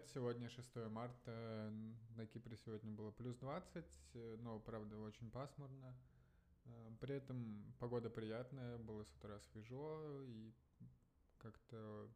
[0.00, 0.10] привет!
[0.14, 1.72] Сегодня 6 марта,
[2.16, 3.84] на Кипре сегодня было плюс 20,
[4.38, 5.94] но, правда, очень пасмурно.
[6.64, 10.52] Э, при этом погода приятная, было с утра свежо и
[11.38, 12.08] как-то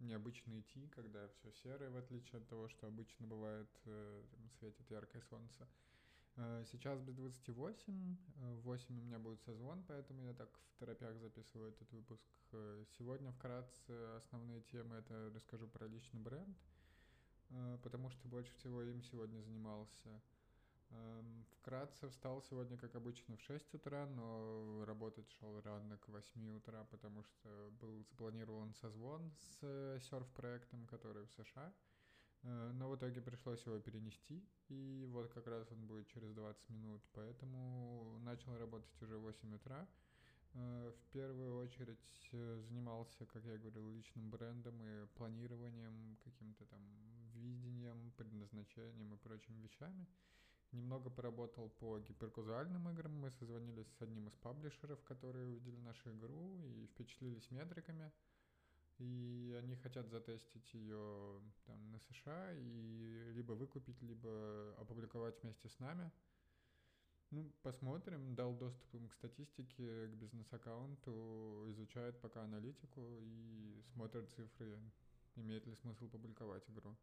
[0.00, 4.22] необычно идти, когда все серое, в отличие от того, что обычно бывает, э,
[4.58, 5.66] светит яркое солнце.
[6.36, 11.16] Э, сейчас без 28, в 8 у меня будет созвон, поэтому я так в торопях
[11.18, 12.28] записываю этот выпуск.
[12.96, 16.56] Сегодня вкратце основные темы— это расскажу про личный бренд—
[17.82, 20.20] потому что больше всего им сегодня занимался.
[20.90, 26.56] Эм, вкратце встал сегодня, как обычно, в 6 утра, но работать шел рано к 8
[26.56, 31.74] утра, потому что был запланирован созвон с э, серф-проектом, который в США.
[32.42, 36.70] Э, но в итоге пришлось его перенести, и вот как раз он будет через 20
[36.70, 39.86] минут, поэтому начал работать уже в 8 утра.
[40.54, 46.80] Э, в первую очередь э, занимался, как я говорил, личным брендом и планированием, каким-то там
[47.38, 50.06] видением, предназначением и прочими вещами.
[50.72, 53.12] Немного поработал по гиперказуальным играм.
[53.12, 58.12] Мы созвонились с одним из паблишеров, которые увидели нашу игру и впечатлились метриками.
[58.98, 65.78] И они хотят затестить ее там на США и либо выкупить, либо опубликовать вместе с
[65.78, 66.10] нами–
[67.30, 68.34] ну, посмотрим.
[68.34, 74.80] Дал доступ им к статистике, к бизнес-аккаунту, изучают пока аналитику и смотрят цифры,
[75.36, 76.96] имеет ли смысл публиковать игру.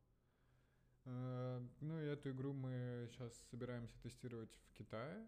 [1.05, 5.27] Э, ну и эту игру мы сейчас собираемся тестировать в Китае,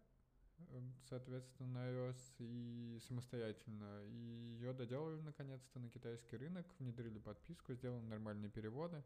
[0.60, 4.04] э, соответственно, на iOS и самостоятельно.
[4.06, 9.04] И ее доделали наконец-то на китайский рынок, внедрили подписку, сделали нормальные переводы.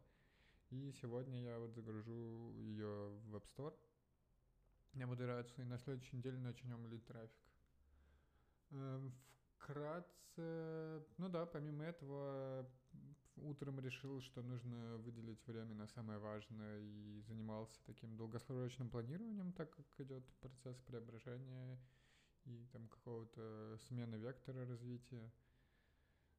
[0.70, 3.74] И сегодня я вот загружу ее в App Store—
[4.94, 7.48] я модерацию, и на следующей неделе начнем лить трафик.
[8.72, 9.14] Эм,
[9.56, 12.68] вкратце, ну да, помимо этого,
[13.36, 19.74] утром решил, что нужно выделить время на самое важное и занимался таким долгосрочным планированием, так
[19.74, 21.78] как идет процесс преображения
[22.44, 25.30] и там какого-то смены вектора развития.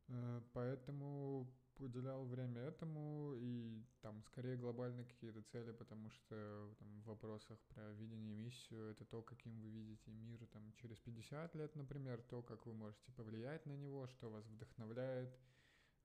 [0.10, 1.48] Э, поэтому
[1.80, 7.92] уделял время этому и там скорее глобальные какие-то цели, потому что там, в вопросах про
[7.94, 12.42] видение и миссию это то, каким вы видите мир там, через 50 лет, например, то,
[12.42, 15.36] как вы можете повлиять на него, что вас вдохновляет,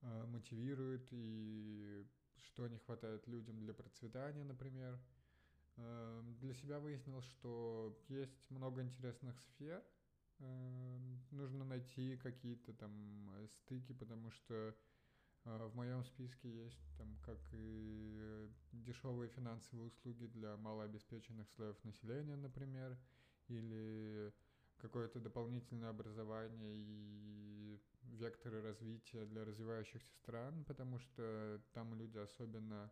[0.03, 4.99] мотивирует и что не хватает людям для процветания, например.
[5.77, 9.83] Э, для себя выяснил, что есть много интересных сфер,
[10.41, 10.99] э,
[11.31, 14.75] нужно найти какие-то там стыки, потому что
[15.45, 22.99] в моем списке есть там как и дешевые финансовые услуги для малообеспеченных слоев населения, например,
[23.47, 24.33] или
[24.77, 27.48] какое-то дополнительное образование и
[28.19, 32.91] векторы развития для развивающихся стран, потому что там люди особенно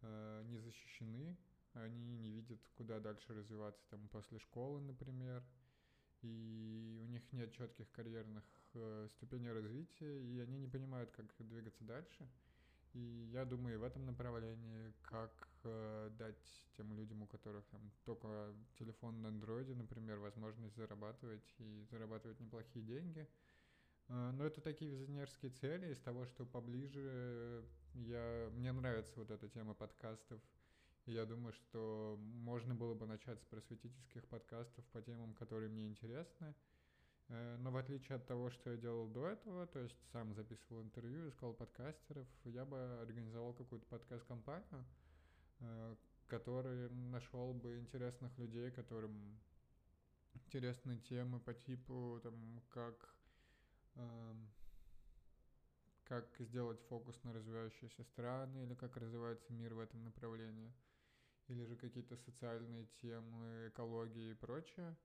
[0.00, 1.36] э, не защищены,
[1.74, 5.42] они не видят, куда дальше развиваться там после школы, например,
[6.22, 11.84] и у них нет четких карьерных э, ступеней развития, и они не понимают, как двигаться
[11.84, 12.28] дальше.
[12.92, 18.54] И я думаю, в этом направлении, как э, дать тем людям, у которых там только
[18.78, 23.26] телефон на андроиде, например, возможность зарабатывать и зарабатывать неплохие деньги.
[24.12, 25.92] Э, но это такие визионерские цели.
[25.92, 27.64] Из того, что поближе,
[27.94, 30.40] я, мне нравится вот эта тема подкастов–
[31.06, 35.88] и я думаю, что можно было бы начать с просветительских подкастов по темам, которые мне
[35.88, 36.54] интересны.
[37.28, 40.82] Э, но в отличие от того, что я делал до этого, то есть сам записывал
[40.82, 44.84] интервью, искал подкастеров, я бы организовал какую-то подкаст-компанию,
[45.58, 45.96] э,
[46.28, 49.40] который нашел бы интересных людей, которым
[50.34, 53.12] интересны темы по типу, там, как
[56.04, 60.72] как сделать фокус на развивающиеся страны или как развивается мир в этом направлении
[61.48, 64.96] или же какие-то социальные темы, экологии и прочее.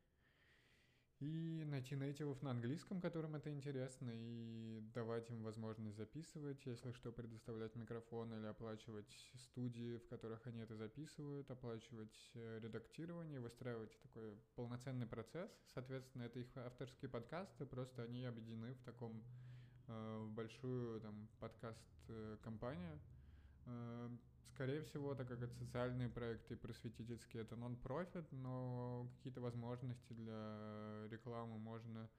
[1.19, 7.11] И найти нейтивов на английском, которым это интересно, и давать им возможность записывать, если что,
[7.11, 14.37] предоставлять микрофон или оплачивать студии, в которых они это записывают, оплачивать э, редактирование, выстраивать такой
[14.55, 15.49] полноценный процесс.
[15.73, 19.23] Соответственно, это их авторские подкасты, просто они объединены в таком
[19.87, 22.99] э, большую там подкаст-компанию.
[23.65, 24.09] Э,
[24.53, 31.07] Скорее всего, так как это социальные проекты и просветительские, это нон-профит, но какие-то возможности для
[31.11, 32.09] рекламы можно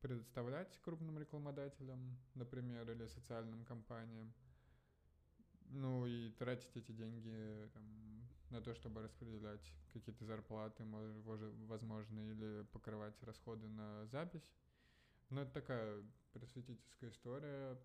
[0.00, 4.32] предоставлять крупным рекламодателям, например, или социальным компаниям.
[5.70, 10.84] Ну и тратить эти деньги там, на то, чтобы распределять какие-то зарплаты,
[11.66, 14.50] возможно, или покрывать расходы на запись.
[15.30, 17.78] Но это такая просветительская история,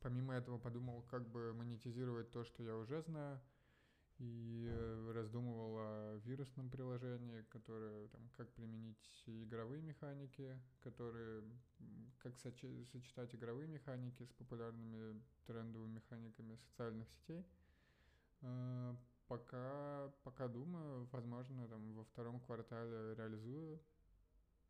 [0.00, 3.40] помимо этого подумал, как бы монетизировать то, что я уже знаю,
[4.18, 11.42] и э, раздумывал о вирусном приложении, которое там как применить игровые механики, которые
[12.18, 17.46] как сочи- сочетать игровые механики с популярными трендовыми механиками социальных сетей.
[18.42, 18.94] Э,
[19.26, 23.80] пока, пока думаю, возможно, там во втором квартале реализую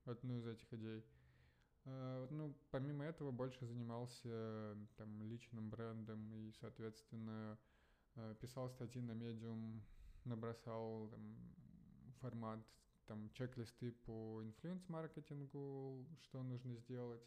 [0.04, 1.04] одну из этих идей.
[1.84, 7.58] Э, ну, помимо этого, больше занимался там личным брендом и, соответственно,
[8.16, 9.80] Э, писал статьи на Medium,
[10.24, 11.36] набросал там,
[12.20, 12.60] формат,
[13.06, 17.22] там, чек-листы по инфлюенс-маркетингу, что нужно сделать,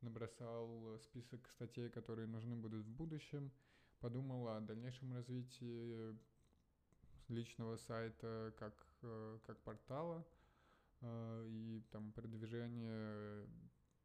[0.00, 3.50] набросал список статей, которые нужны будут в будущем,
[4.00, 6.16] подумал о дальнейшем развитии
[7.28, 10.24] личного сайта как, э, как портала
[11.00, 13.46] э, и там продвижение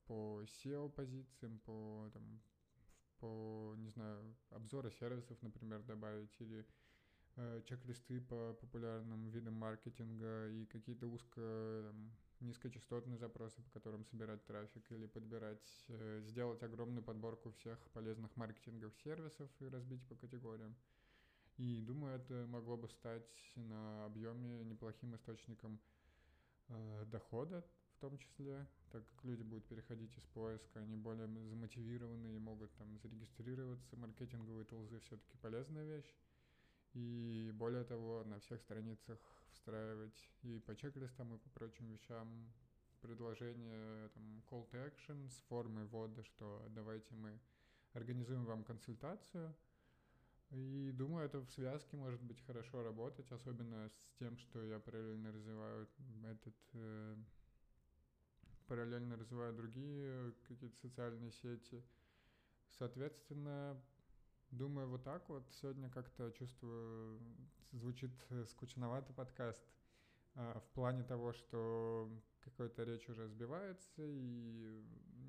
[0.09, 2.41] по SEO-позициям, по там,
[3.19, 6.65] по, не знаю, обзоры сервисов, например, добавить, или
[7.35, 14.43] э, чек-листы по популярным видам маркетинга и какие-то узко там, низкочастотные запросы, по которым собирать
[14.45, 20.75] трафик, или подбирать, э, сделать огромную подборку всех полезных маркетинговых сервисов и разбить по категориям.
[21.57, 25.79] И думаю, это могло бы стать на объеме неплохим источником
[26.69, 27.63] э, дохода
[27.99, 32.97] том числе, так как люди будут переходить из поиска, они более замотивированы и могут там
[32.99, 33.95] зарегистрироваться.
[33.95, 36.15] Маркетинговые тулзы все-таки полезная вещь.
[36.93, 39.19] И более того, на всех страницах
[39.51, 42.27] встраивать и по чек-листам, и по прочим вещам
[43.01, 47.39] предложение там, call to action с формой ввода, что давайте мы
[47.93, 49.55] организуем вам консультацию.
[50.51, 55.31] И думаю, это в связке может быть хорошо работать, особенно с тем, что я параллельно
[55.31, 55.87] развиваю
[56.23, 57.15] этот э,
[58.69, 61.83] параллельно развиваю другие какие-то социальные сети.
[62.77, 63.81] Соответственно,
[64.51, 65.43] думаю, вот так вот.
[65.59, 67.19] Сегодня как-то чувствую,
[67.71, 68.11] звучит
[68.51, 69.63] скучновато подкаст
[70.35, 72.09] а, в плане того, что
[72.41, 74.83] какая-то речь уже сбивается и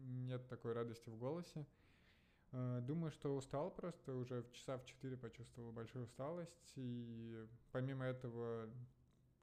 [0.05, 1.67] нет такой радости в голосе.
[2.53, 8.05] А, думаю, что устал просто, уже в часа в 4 почувствовал большую усталость, и помимо
[8.05, 8.69] этого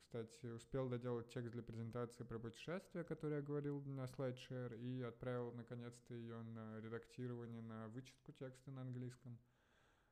[0.08, 5.52] кстати, успел доделать текст для презентации про путешествие, который я говорил на SlideShare, и отправил
[5.52, 9.38] наконец-то ее на редактирование, на вычетку текста на английском.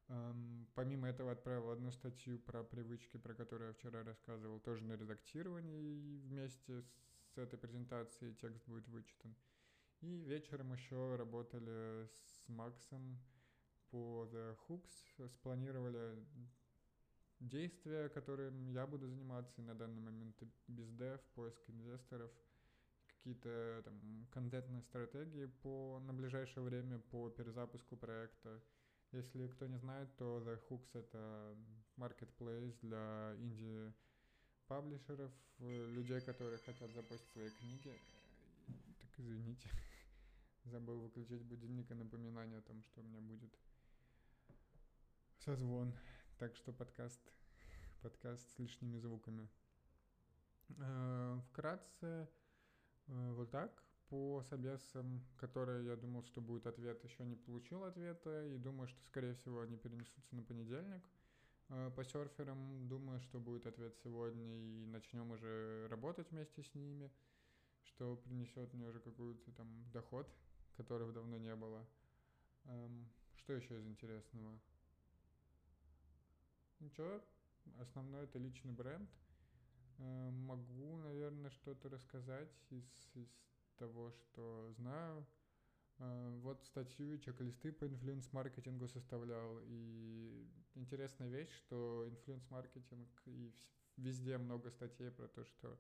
[0.09, 4.97] Um, помимо этого отправил одну статью про привычки, про которую я вчера рассказывал, тоже на
[4.97, 9.33] редактирование, и вместе с этой презентацией текст будет вычитан.
[10.01, 13.17] И вечером еще работали с Максом
[13.91, 16.17] по The Hooks, спланировали
[17.39, 20.35] действия, которым я буду заниматься на данный момент,
[20.67, 22.31] бездев, поиск инвесторов,
[23.07, 28.61] какие-то там контентные стратегии по, на ближайшее время по перезапуску проекта.
[29.11, 31.55] Если кто не знает, то The Hooks— это
[31.97, 33.93] marketplace для инди
[34.67, 37.93] паблишеров, людей, которые хотят запустить свои книги.
[38.99, 39.69] Так, извините,
[40.65, 43.53] забыл выключить будильник и напоминание о том, что у меня будет
[45.39, 45.93] созвон.
[46.37, 47.21] Так что подкаст,
[48.01, 49.47] подкаст с лишними звуками.
[50.77, 52.27] Э, вкратце,
[53.07, 53.71] э, вот так.
[54.09, 58.47] По собесам, которые я думал, что будет ответ, еще не получил ответа.
[58.47, 61.03] И думаю, что, скорее всего, они перенесутся на понедельник.
[61.69, 67.09] Э, по серферам думаю, что будет ответ сегодня, и начнем уже работать вместе с ними,
[67.85, 70.29] что принесет мне уже какой-то там доход,
[70.75, 71.87] которого давно не было.
[72.65, 74.59] Эм, что еще из интересного?
[76.79, 77.21] Ничего,
[77.79, 79.09] основной это личный бренд.
[79.97, 83.29] Э, могу, наверное, что-то рассказать из, из
[83.77, 85.25] того, что знаю.
[85.99, 89.59] Э, вот статью и чек-листы по инфлюенс-маркетингу составлял.
[89.63, 93.53] И интересная вещь, что инфлюенс-маркетинг и
[93.97, 95.79] везде много статей про то, что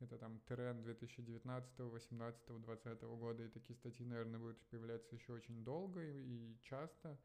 [0.00, 5.64] это там тренд 2019, 18, 20 года, и такие статьи, наверное, будут появляться еще очень
[5.64, 7.18] долго и часто.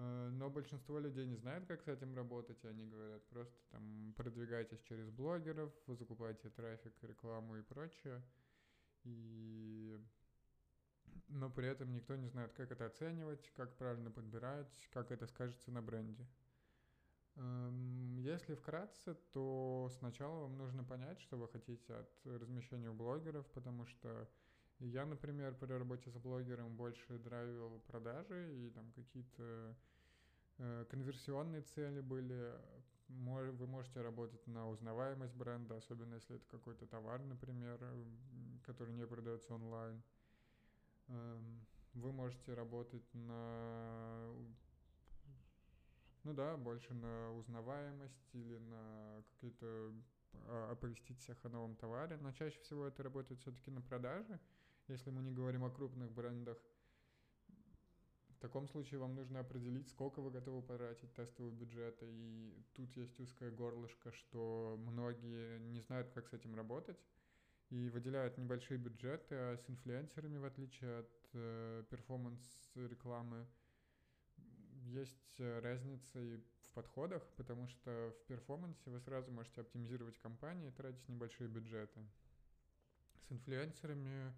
[0.00, 4.14] Э, но большинство людей не знают, как с этим работать, и они говорят, просто там
[4.16, 8.22] продвигайтесь через блогеров, закупайте трафик, рекламу и прочее.
[9.04, 10.00] И...
[11.28, 15.70] Но при этом никто не знает, как это оценивать, как правильно подбирать, как это скажется
[15.70, 16.26] на бренде.
[17.36, 23.46] Эм, если вкратце, то сначала вам нужно понять, что вы хотите от размещения у блогеров,
[23.50, 24.28] потому что
[24.78, 29.76] я, например, при работе с блогером больше драйвил продажи и там какие-то
[30.90, 32.52] конверсионные цели были.
[33.08, 37.80] Вы можете работать на узнаваемость бренда, особенно если это какой-то товар, например,
[38.64, 40.00] который не продается онлайн.
[41.08, 44.32] Эм, вы можете работать на
[46.24, 49.92] ну да, больше на узнаваемость или на какие-то
[50.48, 54.38] а, оповестить всех о новом товаре, но чаще всего это работает все-таки на продаже.
[54.88, 56.58] Если мы не говорим о крупных брендах,
[58.40, 62.06] в таком случае вам нужно определить, сколько вы готовы потратить тестового бюджета.
[62.06, 66.96] И тут есть узкое горлышко, что многие не знают, как с этим работать.
[67.68, 73.46] И выделяют небольшие бюджеты, а с инфлюенсерами, в отличие от э, перформанс-рекламы,
[74.86, 80.68] есть э, разница и в подходах, потому что в перформансе вы сразу можете оптимизировать компании
[80.68, 82.00] и тратить небольшие бюджеты.
[83.28, 84.32] С инфлюенсерами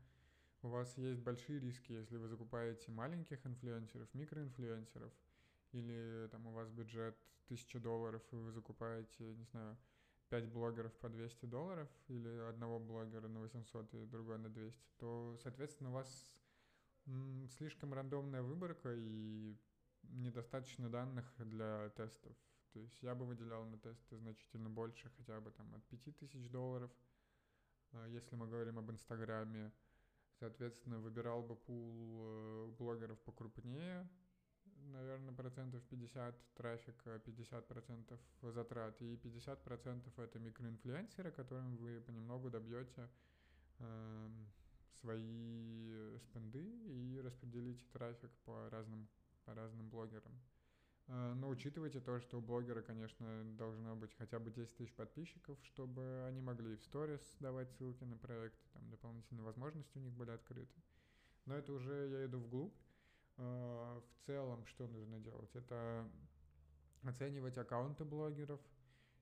[0.62, 5.12] у вас есть большие риски, если вы закупаете маленьких инфлюенсеров, микроинфлюенсеров,
[5.72, 7.16] или там у вас бюджет
[7.46, 9.76] 1000 долларов, и вы закупаете, не знаю,
[10.28, 15.36] 5 блогеров по 200 долларов, или одного блогера на 800 и другой на 200, то,
[15.42, 16.32] соответственно, у вас
[17.56, 19.56] слишком рандомная выборка, и
[20.04, 22.36] недостаточно данных для тестов.
[22.72, 26.90] То есть я бы выделял на тесты значительно больше, хотя бы там от 5000 долларов.
[27.92, 29.72] А если мы говорим об Инстаграме,
[30.42, 34.08] соответственно, выбирал бы пул э, блогеров покрупнее,
[34.90, 42.50] наверное, процентов 50 трафика, 50 процентов затрат, и 50 процентов это микроинфлюенсеры, которым вы понемногу
[42.50, 43.08] добьете
[43.78, 44.28] э,
[45.00, 49.08] свои спенды и распределите трафик по разным
[49.44, 50.32] по разным блогерам.
[51.08, 55.58] А, но учитывайте то, что у блогера, конечно, должно быть хотя бы 10 тысяч подписчиков,
[55.64, 60.30] чтобы они могли в сторис давать ссылки на проекты, там дополнительные возможности у них были
[60.30, 60.82] открыты.
[61.46, 62.74] Но это уже я иду вглубь.
[63.38, 65.50] А, в целом, что нужно делать?
[65.54, 66.08] Это
[67.02, 68.60] оценивать аккаунты блогеров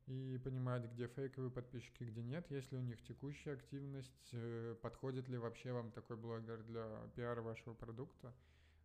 [0.06, 5.38] и понимать, где фейковые подписчики, где нет, если у них текущая активность, э, подходит ли
[5.38, 8.34] вообще вам такой блогер для пиара вашего продукта.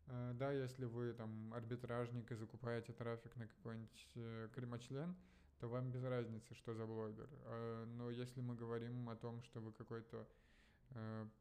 [0.07, 5.15] Э, да, если вы там арбитражник и закупаете трафик на какой-нибудь э, кремочлен,
[5.59, 7.29] то вам без разницы, что за блогер.
[7.45, 10.27] Э, но если мы говорим о том, что вы какой-то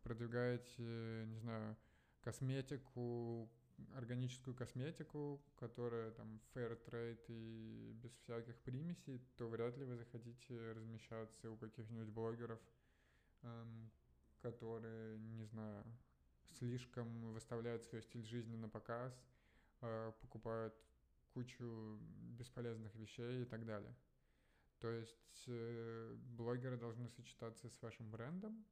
[0.02, 1.76] продвигаете, не знаю,
[2.22, 3.48] косметику,
[3.94, 10.72] органическую косметику, которая там fair trade и без всяких примесей, то вряд ли вы захотите
[10.72, 12.58] размещаться у каких-нибудь блогеров,
[13.42, 13.90] эм,
[14.40, 15.84] которые, не знаю,
[16.58, 19.12] слишком выставляют свой стиль жизни на показ,
[19.80, 20.74] э, покупают
[21.32, 21.98] кучу
[22.38, 23.94] бесполезных вещей и так далее.
[24.78, 28.64] То есть э, блогеры должны сочетаться с вашим брендом.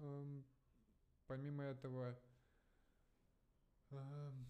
[0.00, 0.44] Эм,
[1.26, 2.18] помимо этого,
[3.90, 4.46] эм,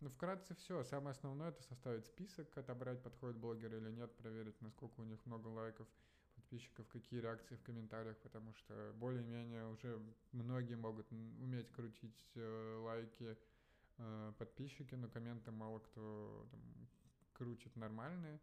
[0.00, 0.82] ну, вкратце все.
[0.84, 5.48] Самое основное это составить список, отобрать, подходит блогер или нет, проверить, насколько у них много
[5.48, 5.88] лайков,
[6.48, 10.00] подписчиков, какие реакции в комментариях, потому что более-менее уже
[10.32, 13.36] многие могут уметь крутить э, лайки,
[13.98, 16.60] э, подписчики, но комменты мало кто там,
[17.34, 18.40] крутит нормальные.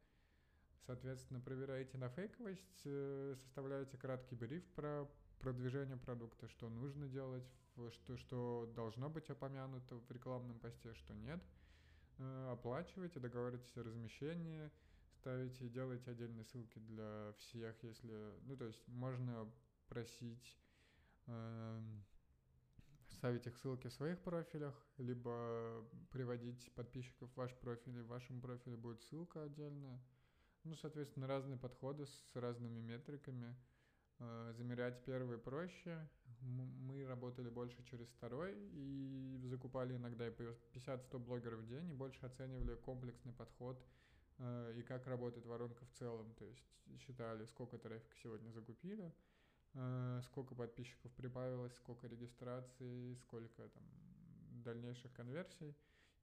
[0.85, 5.09] Соответственно, проверяете на фейковость, э, составляете краткий бриф про
[5.39, 7.47] продвижение продукта, что нужно делать,
[7.91, 11.41] что, что должно быть упомянуто в рекламном посте, что нет.
[12.49, 14.69] Оплачиваете, договариваетесь о размещении–
[15.25, 18.13] ставите и делаете отдельные ссылки для всех, если...
[18.43, 19.51] Ну, то есть можно
[19.87, 20.55] просить
[21.25, 21.81] э,
[23.09, 28.39] ставить их ссылки в своих профилях, либо приводить подписчиков в ваш профиль, и в вашем
[28.39, 29.99] профиле будет ссылка отдельная.
[30.63, 33.55] Ну, соответственно, разные подходы с разными метриками.
[34.19, 36.07] Э, замерять первый проще.
[36.41, 42.75] Мы работали больше через второй и закупали иногда 50-100 блогеров в день и больше оценивали
[42.75, 43.83] комплексный подход–
[44.39, 46.33] и как работает воронка в целом.
[46.35, 46.63] То есть
[46.99, 49.13] считали, сколько трафика сегодня закупили,
[49.73, 53.83] э, сколько подписчиков прибавилось, сколько регистраций, сколько там
[54.63, 55.75] дальнейших конверсий.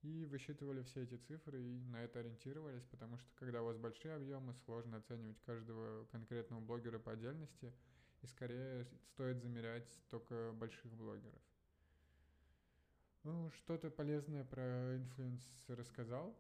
[0.03, 4.17] И высчитывали все эти цифры и на это ориентировались, потому что когда у вас большие
[4.17, 7.73] объемы, сложно оценивать каждого конкретного блогера по отдельности,
[8.21, 11.41] и скорее стоит замерять только больших блогеров.
[13.23, 16.37] Ну, что-то полезное про influence рассказал.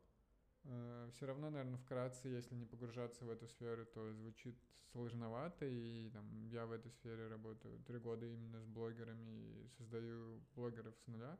[0.65, 4.57] Э, Все равно, наверное, вкратце, если не погружаться в эту сферу, то звучит
[4.93, 10.41] сложновато, и там, я в этой сфере работаю три года именно с блогерами и создаю
[10.55, 11.39] блогеров с нуля.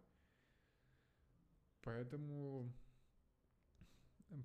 [1.83, 2.73] Поэтому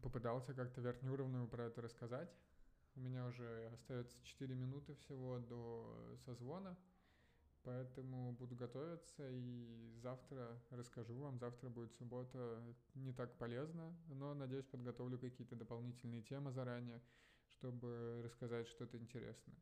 [0.01, 2.29] попытался как-то верхнеуровнево про это рассказать.
[2.95, 6.75] У меня уже остается 4 минуты всего до созвона.
[7.67, 11.37] Поэтому буду готовиться и завтра расскажу вам.
[11.37, 12.63] Завтра будет суббота,
[12.95, 17.01] не так полезно, но, надеюсь, подготовлю какие-то дополнительные темы заранее,
[17.49, 19.57] чтобы рассказать что-то интересное.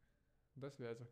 [0.55, 1.07] До связи.